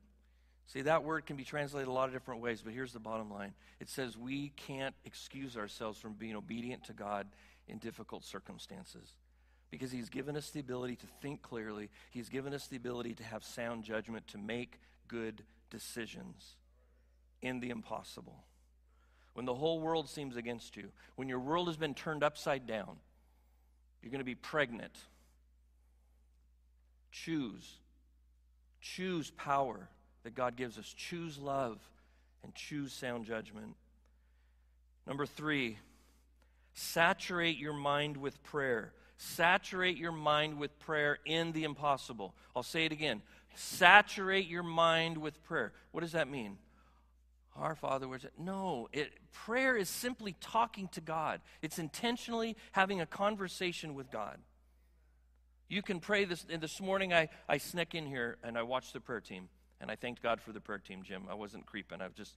[0.68, 3.32] See, that word can be translated a lot of different ways, but here's the bottom
[3.32, 7.28] line it says we can't excuse ourselves from being obedient to God
[7.68, 9.14] in difficult circumstances
[9.72, 13.24] because He's given us the ability to think clearly, He's given us the ability to
[13.24, 16.56] have sound judgment, to make good decisions
[17.42, 18.44] in the impossible
[19.38, 22.98] when the whole world seems against you, when your world has been turned upside down,
[24.02, 24.98] you're going to be pregnant.
[27.12, 27.76] Choose.
[28.82, 29.90] Choose power
[30.24, 30.94] that God gives us.
[30.94, 31.80] Choose love
[32.44, 33.76] and choose sound judgment.
[35.06, 35.80] Number three,
[36.74, 38.94] saturate your mind with prayer.
[39.18, 42.36] Saturate your mind with prayer in the impossible.
[42.56, 43.22] I'll say it again.
[43.56, 45.74] Saturate your mind with prayer.
[45.92, 46.58] What does that mean?
[47.56, 48.34] Our Father, where's it?
[48.38, 51.42] no, it, prayer is simply talking to God.
[51.64, 54.38] It's intentionally having a conversation with God.
[55.70, 56.46] You can pray this.
[56.50, 59.50] This morning, I, I snuck in here and I watched the prayer team,
[59.82, 61.24] and I thanked God for the prayer team, Jim.
[61.30, 62.02] I wasn't creeping.
[62.02, 62.34] I just,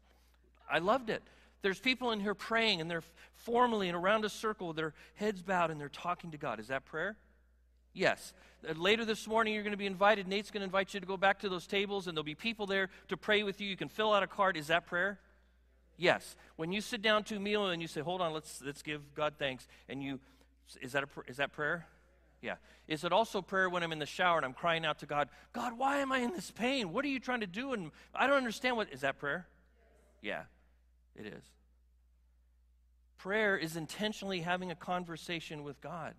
[0.71, 1.23] I loved it.
[1.63, 5.43] There's people in here praying, and they're formally and around a circle with their heads
[5.43, 6.59] bowed, and they're talking to God.
[6.59, 7.17] Is that prayer?
[7.93, 8.33] Yes.
[8.69, 10.27] Uh, later this morning, you're going to be invited.
[10.27, 12.67] Nate's going to invite you to go back to those tables, and there'll be people
[12.67, 13.69] there to pray with you.
[13.69, 14.57] You can fill out a card.
[14.57, 15.19] Is that prayer?
[15.97, 16.35] Yes.
[16.57, 19.15] When you sit down to a meal and you say, "Hold on, let's let's give
[19.15, 20.19] God thanks," and you,
[20.81, 21.87] is that a, is that prayer?
[22.43, 22.57] Yeah.
[22.89, 25.29] Is it also prayer when I'm in the shower and I'm crying out to God,
[25.53, 26.93] God, why am I in this pain?
[26.93, 27.73] What are you trying to do?
[27.73, 29.47] And I don't understand what is that prayer?
[30.23, 30.43] Yeah,
[31.15, 31.43] it is.
[33.19, 36.15] Prayer is intentionally having a conversation with God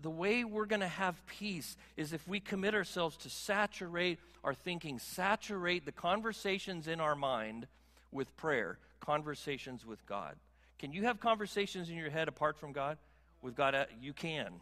[0.00, 4.54] the way we're going to have peace is if we commit ourselves to saturate our
[4.54, 7.66] thinking, saturate the conversations in our mind
[8.12, 10.36] with prayer, conversations with God.
[10.78, 12.98] Can you have conversations in your head apart from God?
[13.42, 14.52] With God, you can.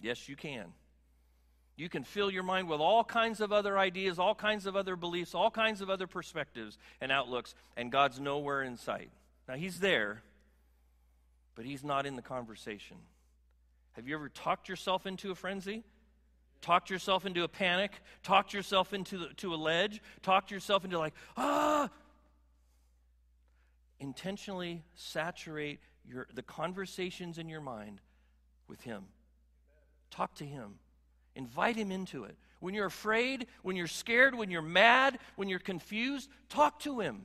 [0.00, 0.66] Yes, you can.
[1.76, 4.96] You can fill your mind with all kinds of other ideas, all kinds of other
[4.96, 9.10] beliefs, all kinds of other perspectives and outlooks, and God's nowhere in sight.
[9.48, 10.22] Now, He's there,
[11.60, 12.96] but he's not in the conversation.
[13.92, 15.84] Have you ever talked yourself into a frenzy?
[16.62, 17.92] Talked yourself into a panic?
[18.22, 20.00] Talked yourself into the, to a ledge?
[20.22, 21.90] Talked yourself into like, ah!
[23.98, 28.00] Intentionally saturate your, the conversations in your mind
[28.68, 29.04] with him.
[30.10, 30.74] Talk to him.
[31.36, 32.36] Invite him into it.
[32.60, 37.22] When you're afraid, when you're scared, when you're mad, when you're confused, talk to him.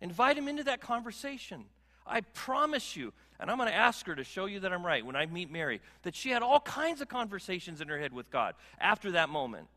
[0.00, 1.64] Invite him into that conversation.
[2.06, 5.04] I promise you, and I'm going to ask her to show you that I'm right
[5.04, 8.30] when I meet Mary, that she had all kinds of conversations in her head with
[8.30, 9.68] God after that moment.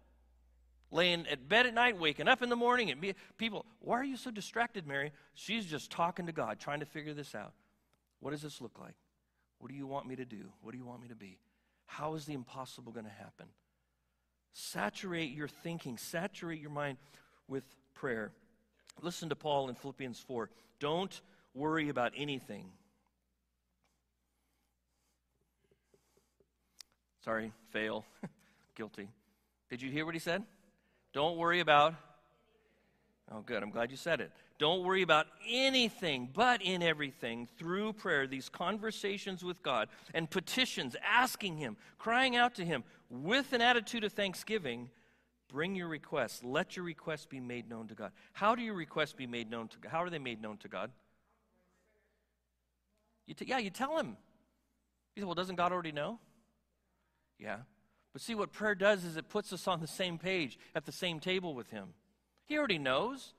[0.94, 4.18] Laying at bed at night, waking up in the morning, and people, why are you
[4.18, 5.12] so distracted, Mary?
[5.36, 7.54] She's just talking to God, trying to figure this out.
[8.22, 8.96] What does this look like?
[9.60, 10.46] What do you want me to do?
[10.62, 11.38] What do you want me to be?
[11.86, 13.48] How is the impossible going to happen?
[14.54, 16.98] Saturate your thinking, saturate your mind
[17.48, 17.64] with
[17.94, 18.32] prayer.
[19.02, 20.50] Listen to Paul in Philippians 4.
[20.80, 21.22] Don't
[21.54, 22.66] worry about anything.
[27.24, 28.06] Sorry, fail.
[28.76, 29.10] Guilty.
[29.70, 30.44] Did you hear what he said?
[31.14, 31.94] Don't worry about.
[33.32, 33.62] Oh, good.
[33.62, 34.32] I'm glad you said it.
[34.62, 40.96] Don't worry about anything, but in everything, through prayer, these conversations with God and petitions,
[41.04, 44.92] asking Him, crying out to Him with an attitude of thanksgiving,
[45.52, 46.44] bring your requests.
[46.44, 48.12] Let your requests be made known to God.
[48.34, 49.90] How do your requests be made known to God?
[49.92, 50.92] How are they made known to God?
[53.26, 54.16] You t- yeah, you tell Him.
[55.16, 56.20] You say, well, doesn't God already know?
[57.40, 57.58] Yeah.
[58.14, 60.92] But see, what prayer does is it puts us on the same page, at the
[60.92, 61.96] same table with Him.
[62.46, 63.34] He already knows.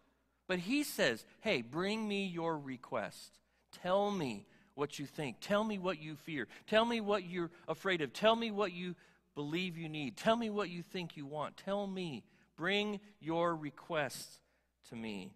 [0.52, 3.38] But He says, hey, bring me your request.
[3.82, 4.44] Tell me
[4.74, 5.38] what you think.
[5.40, 6.46] Tell me what you fear.
[6.66, 8.12] Tell me what you're afraid of.
[8.12, 8.94] Tell me what you
[9.34, 10.18] believe you need.
[10.18, 11.56] Tell me what you think you want.
[11.56, 12.22] Tell me.
[12.54, 14.40] Bring your requests
[14.90, 15.32] to me.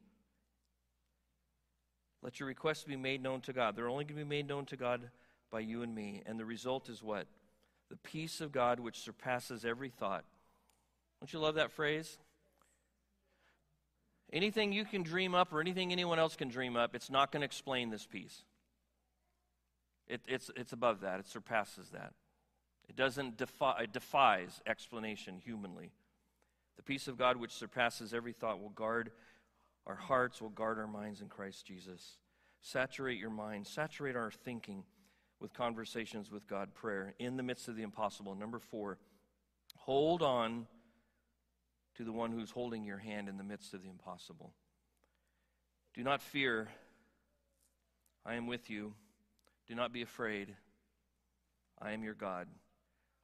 [2.21, 3.75] Let your requests be made known to God.
[3.75, 5.09] They're only going to be made known to God
[5.51, 6.25] by you and me.
[6.27, 7.27] And the result is what?
[7.89, 10.27] The peace of God which surpasses every thought.
[11.23, 12.19] Don't you love that phrase?
[14.33, 17.43] Anything you can dream up or anything anyone else can dream up, it's not going
[17.43, 18.43] to explain this peace.
[20.09, 22.13] It, it's, it's above that, it surpasses that.
[22.89, 25.91] It doesn't defy, it defies explanation humanly.
[26.77, 29.11] The peace of God, which surpasses every thought, will guard
[29.87, 32.19] our hearts, will guard our minds in Christ Jesus.
[32.61, 34.85] Saturate your mind, saturate our thinking
[35.41, 38.35] with conversations with God, prayer in the midst of the impossible.
[38.35, 38.99] Number four,
[39.77, 40.67] hold on
[41.97, 44.53] to the one who's holding your hand in the midst of the impossible.
[45.95, 46.69] Do not fear.
[48.25, 48.95] I am with you.
[49.67, 50.55] Do not be afraid.
[51.81, 52.49] I am your God.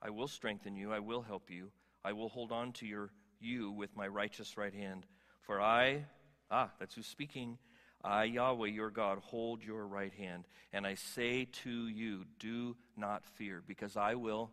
[0.00, 0.92] I will strengthen you.
[0.92, 1.70] I will help you.
[2.04, 3.10] I will hold on to your
[3.40, 5.04] you with my righteous right hand.
[5.42, 6.04] For I,
[6.50, 7.58] ah, that's who's speaking.
[8.04, 10.44] I, Yahweh, your God, hold your right hand.
[10.72, 14.50] And I say to you, do not fear, because I will,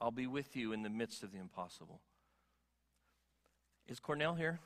[0.00, 2.00] I'll be with you in the midst of the impossible.
[3.88, 4.60] Is Cornell here?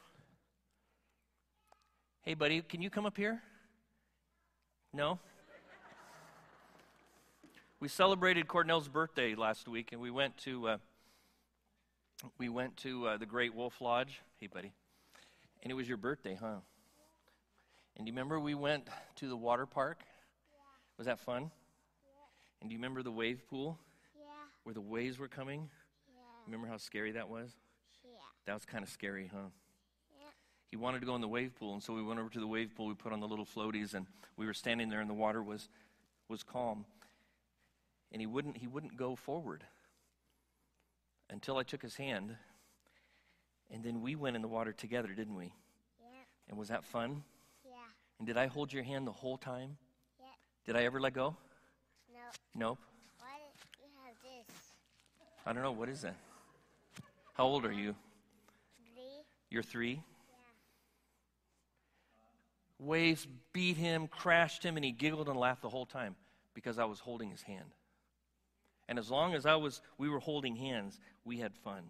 [2.22, 3.40] Hey, buddy, can you come up here?
[4.92, 5.18] No?
[7.80, 10.78] we celebrated Cornell's birthday last week, and we went to uh,
[12.38, 14.20] we went to uh, the Great Wolf Lodge.
[14.38, 14.72] Hey, buddy,
[15.62, 16.56] and it was your birthday, huh?
[17.96, 18.86] And do you remember we went
[19.16, 20.00] to the water park?
[20.02, 20.58] Yeah.
[20.98, 21.42] Was that fun?
[21.42, 21.48] Yeah.
[22.60, 23.78] And do you remember the wave pool?
[24.14, 24.24] Yeah.
[24.64, 25.70] Where the waves were coming?
[26.06, 26.20] Yeah.
[26.46, 27.56] Remember how scary that was?
[28.46, 29.48] That was kind of scary, huh?
[30.18, 30.28] Yeah.
[30.70, 32.46] He wanted to go in the wave pool, and so we went over to the
[32.46, 32.86] wave pool.
[32.86, 35.68] We put on the little floaties, and we were standing there, and the water was
[36.28, 36.84] was calm.
[38.12, 39.64] And he wouldn't he wouldn't go forward
[41.28, 42.36] until I took his hand,
[43.70, 45.52] and then we went in the water together, didn't we?
[46.00, 46.06] Yeah.
[46.48, 47.24] And was that fun?
[47.64, 47.72] Yeah.
[48.18, 49.76] And did I hold your hand the whole time?
[50.20, 50.26] Yeah.
[50.64, 51.36] Did I ever let go?
[52.12, 52.68] No.
[52.68, 52.78] Nope.
[53.18, 54.54] Why did you have this?
[55.44, 55.72] I don't know.
[55.72, 56.14] What is that?
[57.34, 57.96] How old are you?
[59.56, 59.56] Three.
[59.56, 60.02] You're three?
[62.80, 62.86] Yeah.
[62.86, 66.16] Waves beat him, crashed him, and he giggled and laughed the whole time
[66.54, 67.70] because I was holding his hand.
[68.88, 71.82] And as long as I was, we were holding hands, we had fun.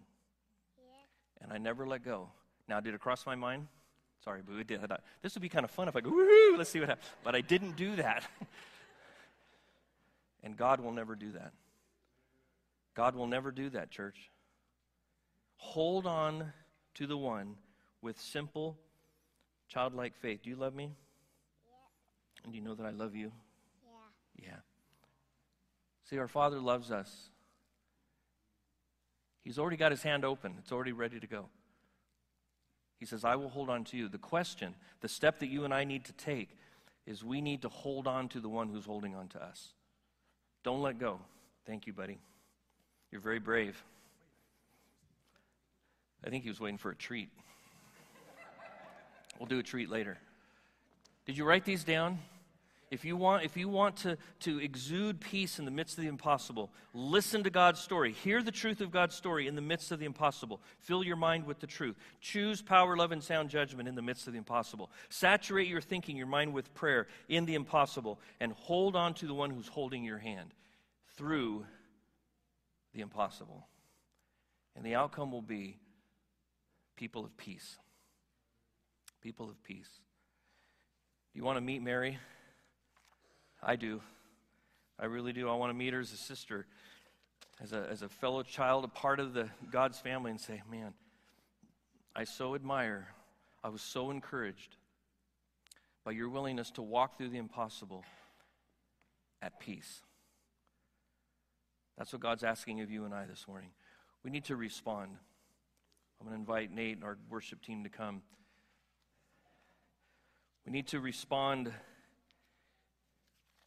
[0.77, 1.43] Yeah.
[1.43, 2.29] And I never let go.
[2.67, 3.67] Now, did it cross my mind?
[4.23, 4.81] Sorry, boo, it did.
[5.21, 7.07] This would be kind of fun if I go, woo, let's see what happens.
[7.23, 8.23] But I didn't do that.
[10.43, 11.53] and God will never do that.
[12.95, 14.31] God will never do that, church.
[15.57, 16.51] Hold on
[16.97, 17.55] to the one
[18.01, 18.77] with simple,
[19.69, 20.41] childlike faith.
[20.43, 20.85] Do you love me?
[20.85, 22.43] Yeah.
[22.43, 23.31] And do you know that I love you?
[24.37, 24.49] Yeah.
[24.49, 24.57] Yeah.
[26.09, 27.29] See, our Father loves us.
[29.43, 31.45] He's already got his hand open, it's already ready to go.
[32.99, 34.09] He says, I will hold on to you.
[34.09, 36.57] The question, the step that you and I need to take
[37.05, 39.73] is we need to hold on to the one who's holding on to us.
[40.63, 41.19] Don't let go.
[41.67, 42.17] Thank you, buddy.
[43.11, 43.81] You're very brave.
[46.25, 47.29] I think he was waiting for a treat.
[49.39, 50.17] We'll do a treat later.
[51.25, 52.19] Did you write these down?
[52.89, 56.07] If you want, if you want to, to exude peace in the midst of the
[56.07, 58.13] impossible, listen to God's story.
[58.13, 60.61] Hear the truth of God's story in the midst of the impossible.
[60.79, 61.97] Fill your mind with the truth.
[62.21, 64.89] Choose power, love, and sound judgment in the midst of the impossible.
[65.09, 69.33] Saturate your thinking, your mind with prayer in the impossible, and hold on to the
[69.33, 70.53] one who's holding your hand
[71.17, 71.65] through
[72.93, 73.67] the impossible.
[74.77, 75.77] And the outcome will be
[76.97, 77.77] people of peace.
[79.21, 79.89] People of peace.
[81.31, 82.17] Do you want to meet Mary?
[83.63, 84.01] I do.
[84.99, 85.49] I really do.
[85.49, 86.65] I want to meet her as a sister,
[87.61, 90.93] as a, as a fellow child, a part of the God's family, and say, man,
[92.15, 93.07] I so admire,
[93.63, 94.75] I was so encouraged
[96.03, 98.03] by your willingness to walk through the impossible
[99.41, 100.01] at peace.
[101.97, 103.69] That's what God's asking of you and I this morning.
[104.23, 105.11] We need to respond.
[106.19, 108.21] I'm going to invite Nate and our worship team to come.
[110.65, 111.71] We need to respond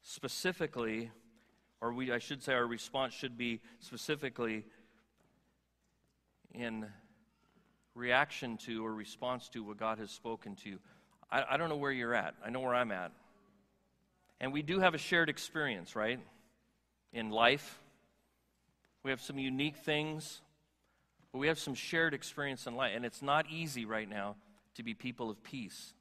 [0.03, 1.11] specifically,
[1.81, 4.65] or we, I should say, our response should be specifically
[6.53, 6.87] in
[7.95, 10.79] reaction to or response to what God has spoken to you.
[11.31, 12.35] I, I don't know where you're at.
[12.45, 13.13] I know where I'm at.
[14.41, 16.19] And we do have a shared experience, right?
[17.13, 17.81] In life.
[19.03, 20.43] We have some unique things,
[21.33, 22.93] but we have some shared experience in life.
[22.95, 24.37] And it's not easy right now
[24.75, 25.95] to be people of peace.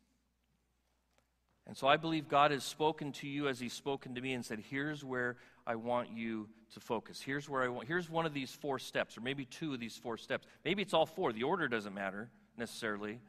[1.67, 4.43] And so I believe God has spoken to you as He's spoken to me and
[4.43, 7.21] said, Here's where I want you to focus.
[7.21, 9.95] Here's where I want, here's one of these four steps, or maybe two of these
[9.95, 10.47] four steps.
[10.65, 11.31] Maybe it's all four.
[11.31, 13.19] The order doesn't matter necessarily.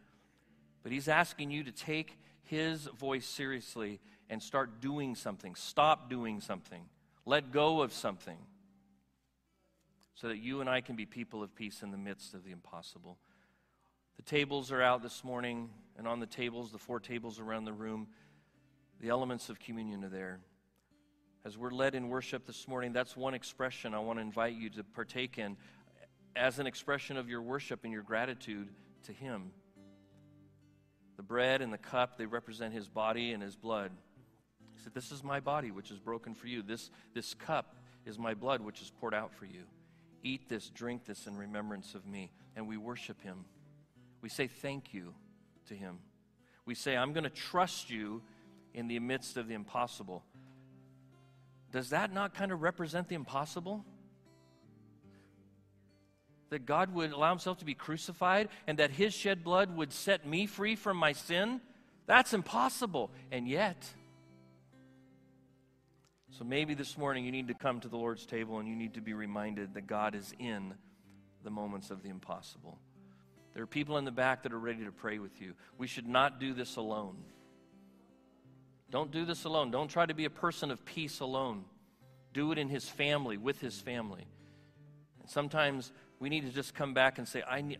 [0.83, 5.55] But He's asking you to take His voice seriously and start doing something.
[5.55, 6.85] Stop doing something.
[7.27, 8.39] Let go of something.
[10.15, 12.51] So that you and I can be people of peace in the midst of the
[12.51, 13.19] impossible.
[14.17, 17.73] The tables are out this morning, and on the tables, the four tables around the
[17.73, 18.09] room,
[19.01, 20.41] the elements of communion are there.
[21.45, 24.69] As we're led in worship this morning, that's one expression I want to invite you
[24.71, 25.57] to partake in
[26.37, 28.69] as an expression of your worship and your gratitude
[29.05, 29.53] to Him.
[31.17, 33.91] The bread and the cup, they represent His body and His blood.
[34.75, 36.63] He said, This is my body, which is broken for you.
[36.63, 39.65] This, this cup is my blood, which is poured out for you.
[40.23, 42.33] Eat this, drink this in remembrance of me.
[42.57, 43.45] And we worship Him.
[44.23, 45.15] We say thank you
[45.69, 45.99] to Him.
[46.67, 48.23] We say, I'm going to trust you
[48.75, 50.25] in the midst of the impossible.
[51.73, 53.85] Does that not kind of represent the impossible?
[56.51, 60.27] That God would allow himself to be crucified and that his shed blood would set
[60.27, 61.61] me free from my sin?
[62.07, 63.11] That's impossible.
[63.31, 63.89] And yet,
[66.31, 68.95] so maybe this morning you need to come to the Lord's table and you need
[68.95, 70.75] to be reminded that God is in
[71.43, 72.79] the moments of the impossible.
[73.53, 75.55] There are people in the back that are ready to pray with you.
[75.77, 77.17] We should not do this alone.
[78.91, 79.71] Don't do this alone.
[79.71, 81.65] Don't try to be a person of peace alone.
[82.33, 84.25] Do it in his family, with his family.
[85.21, 87.79] And sometimes we need to just come back and say, I, need,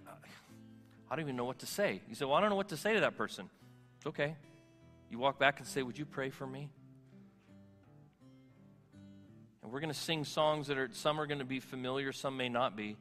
[1.09, 2.01] I don't even know what to say.
[2.09, 3.49] You say, Well, I don't know what to say to that person.
[3.99, 4.37] It's okay.
[5.09, 6.71] You walk back and say, Would you pray for me?
[9.63, 12.37] And we're going to sing songs that are, some are going to be familiar, some
[12.37, 12.97] may not be.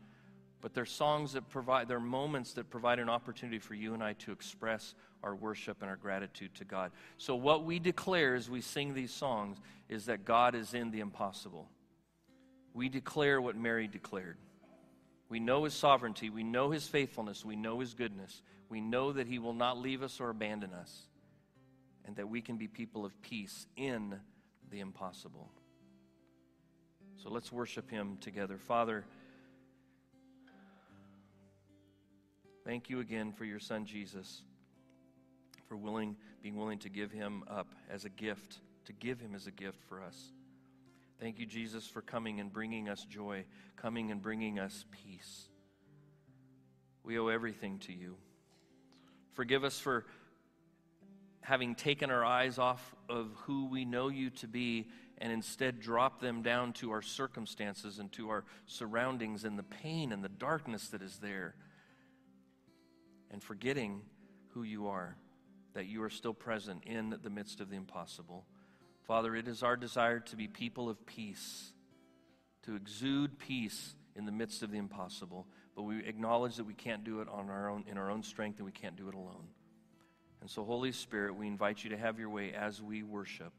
[0.62, 4.14] But they're songs that provide, they're moments that provide an opportunity for you and I
[4.14, 4.94] to express
[5.24, 6.92] our worship and our gratitude to God.
[7.18, 9.58] So, what we declare as we sing these songs
[9.88, 11.70] is that God is in the impossible.
[12.74, 14.36] We declare what Mary declared.
[15.30, 18.42] We know his sovereignty, we know his faithfulness, we know his goodness.
[18.70, 21.08] We know that he will not leave us or abandon us,
[22.06, 24.16] and that we can be people of peace in
[24.70, 25.50] the impossible.
[27.22, 28.58] So, let's worship him together.
[28.58, 29.06] Father,
[32.70, 34.44] Thank you again for your son Jesus,
[35.68, 39.48] for willing, being willing to give him up as a gift, to give him as
[39.48, 40.16] a gift for us.
[41.20, 43.46] Thank you, Jesus, for coming and bringing us joy,
[43.76, 45.48] coming and bringing us peace.
[47.04, 48.18] We owe everything to you.
[49.34, 50.06] Forgive us for
[51.42, 54.90] having taken our eyes off of who we know you to be
[55.20, 60.12] and instead drop them down to our circumstances and to our surroundings and the pain
[60.12, 61.56] and the darkness that is there
[63.32, 64.02] and forgetting
[64.54, 65.16] who you are,
[65.74, 68.46] that you are still present in the midst of the impossible.
[69.04, 71.74] Father, it is our desire to be people of peace,
[72.64, 77.04] to exude peace in the midst of the impossible, but we acknowledge that we can't
[77.04, 79.48] do it on our own in our own strength and we can't do it alone.
[80.42, 83.54] And so, Holy Spirit, we invite you to have your way as we worship,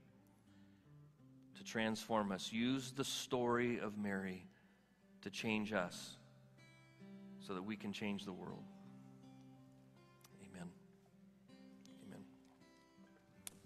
[1.61, 2.51] to transform us.
[2.51, 4.47] Use the story of Mary
[5.21, 6.17] to change us
[7.47, 8.65] so that we can change the world.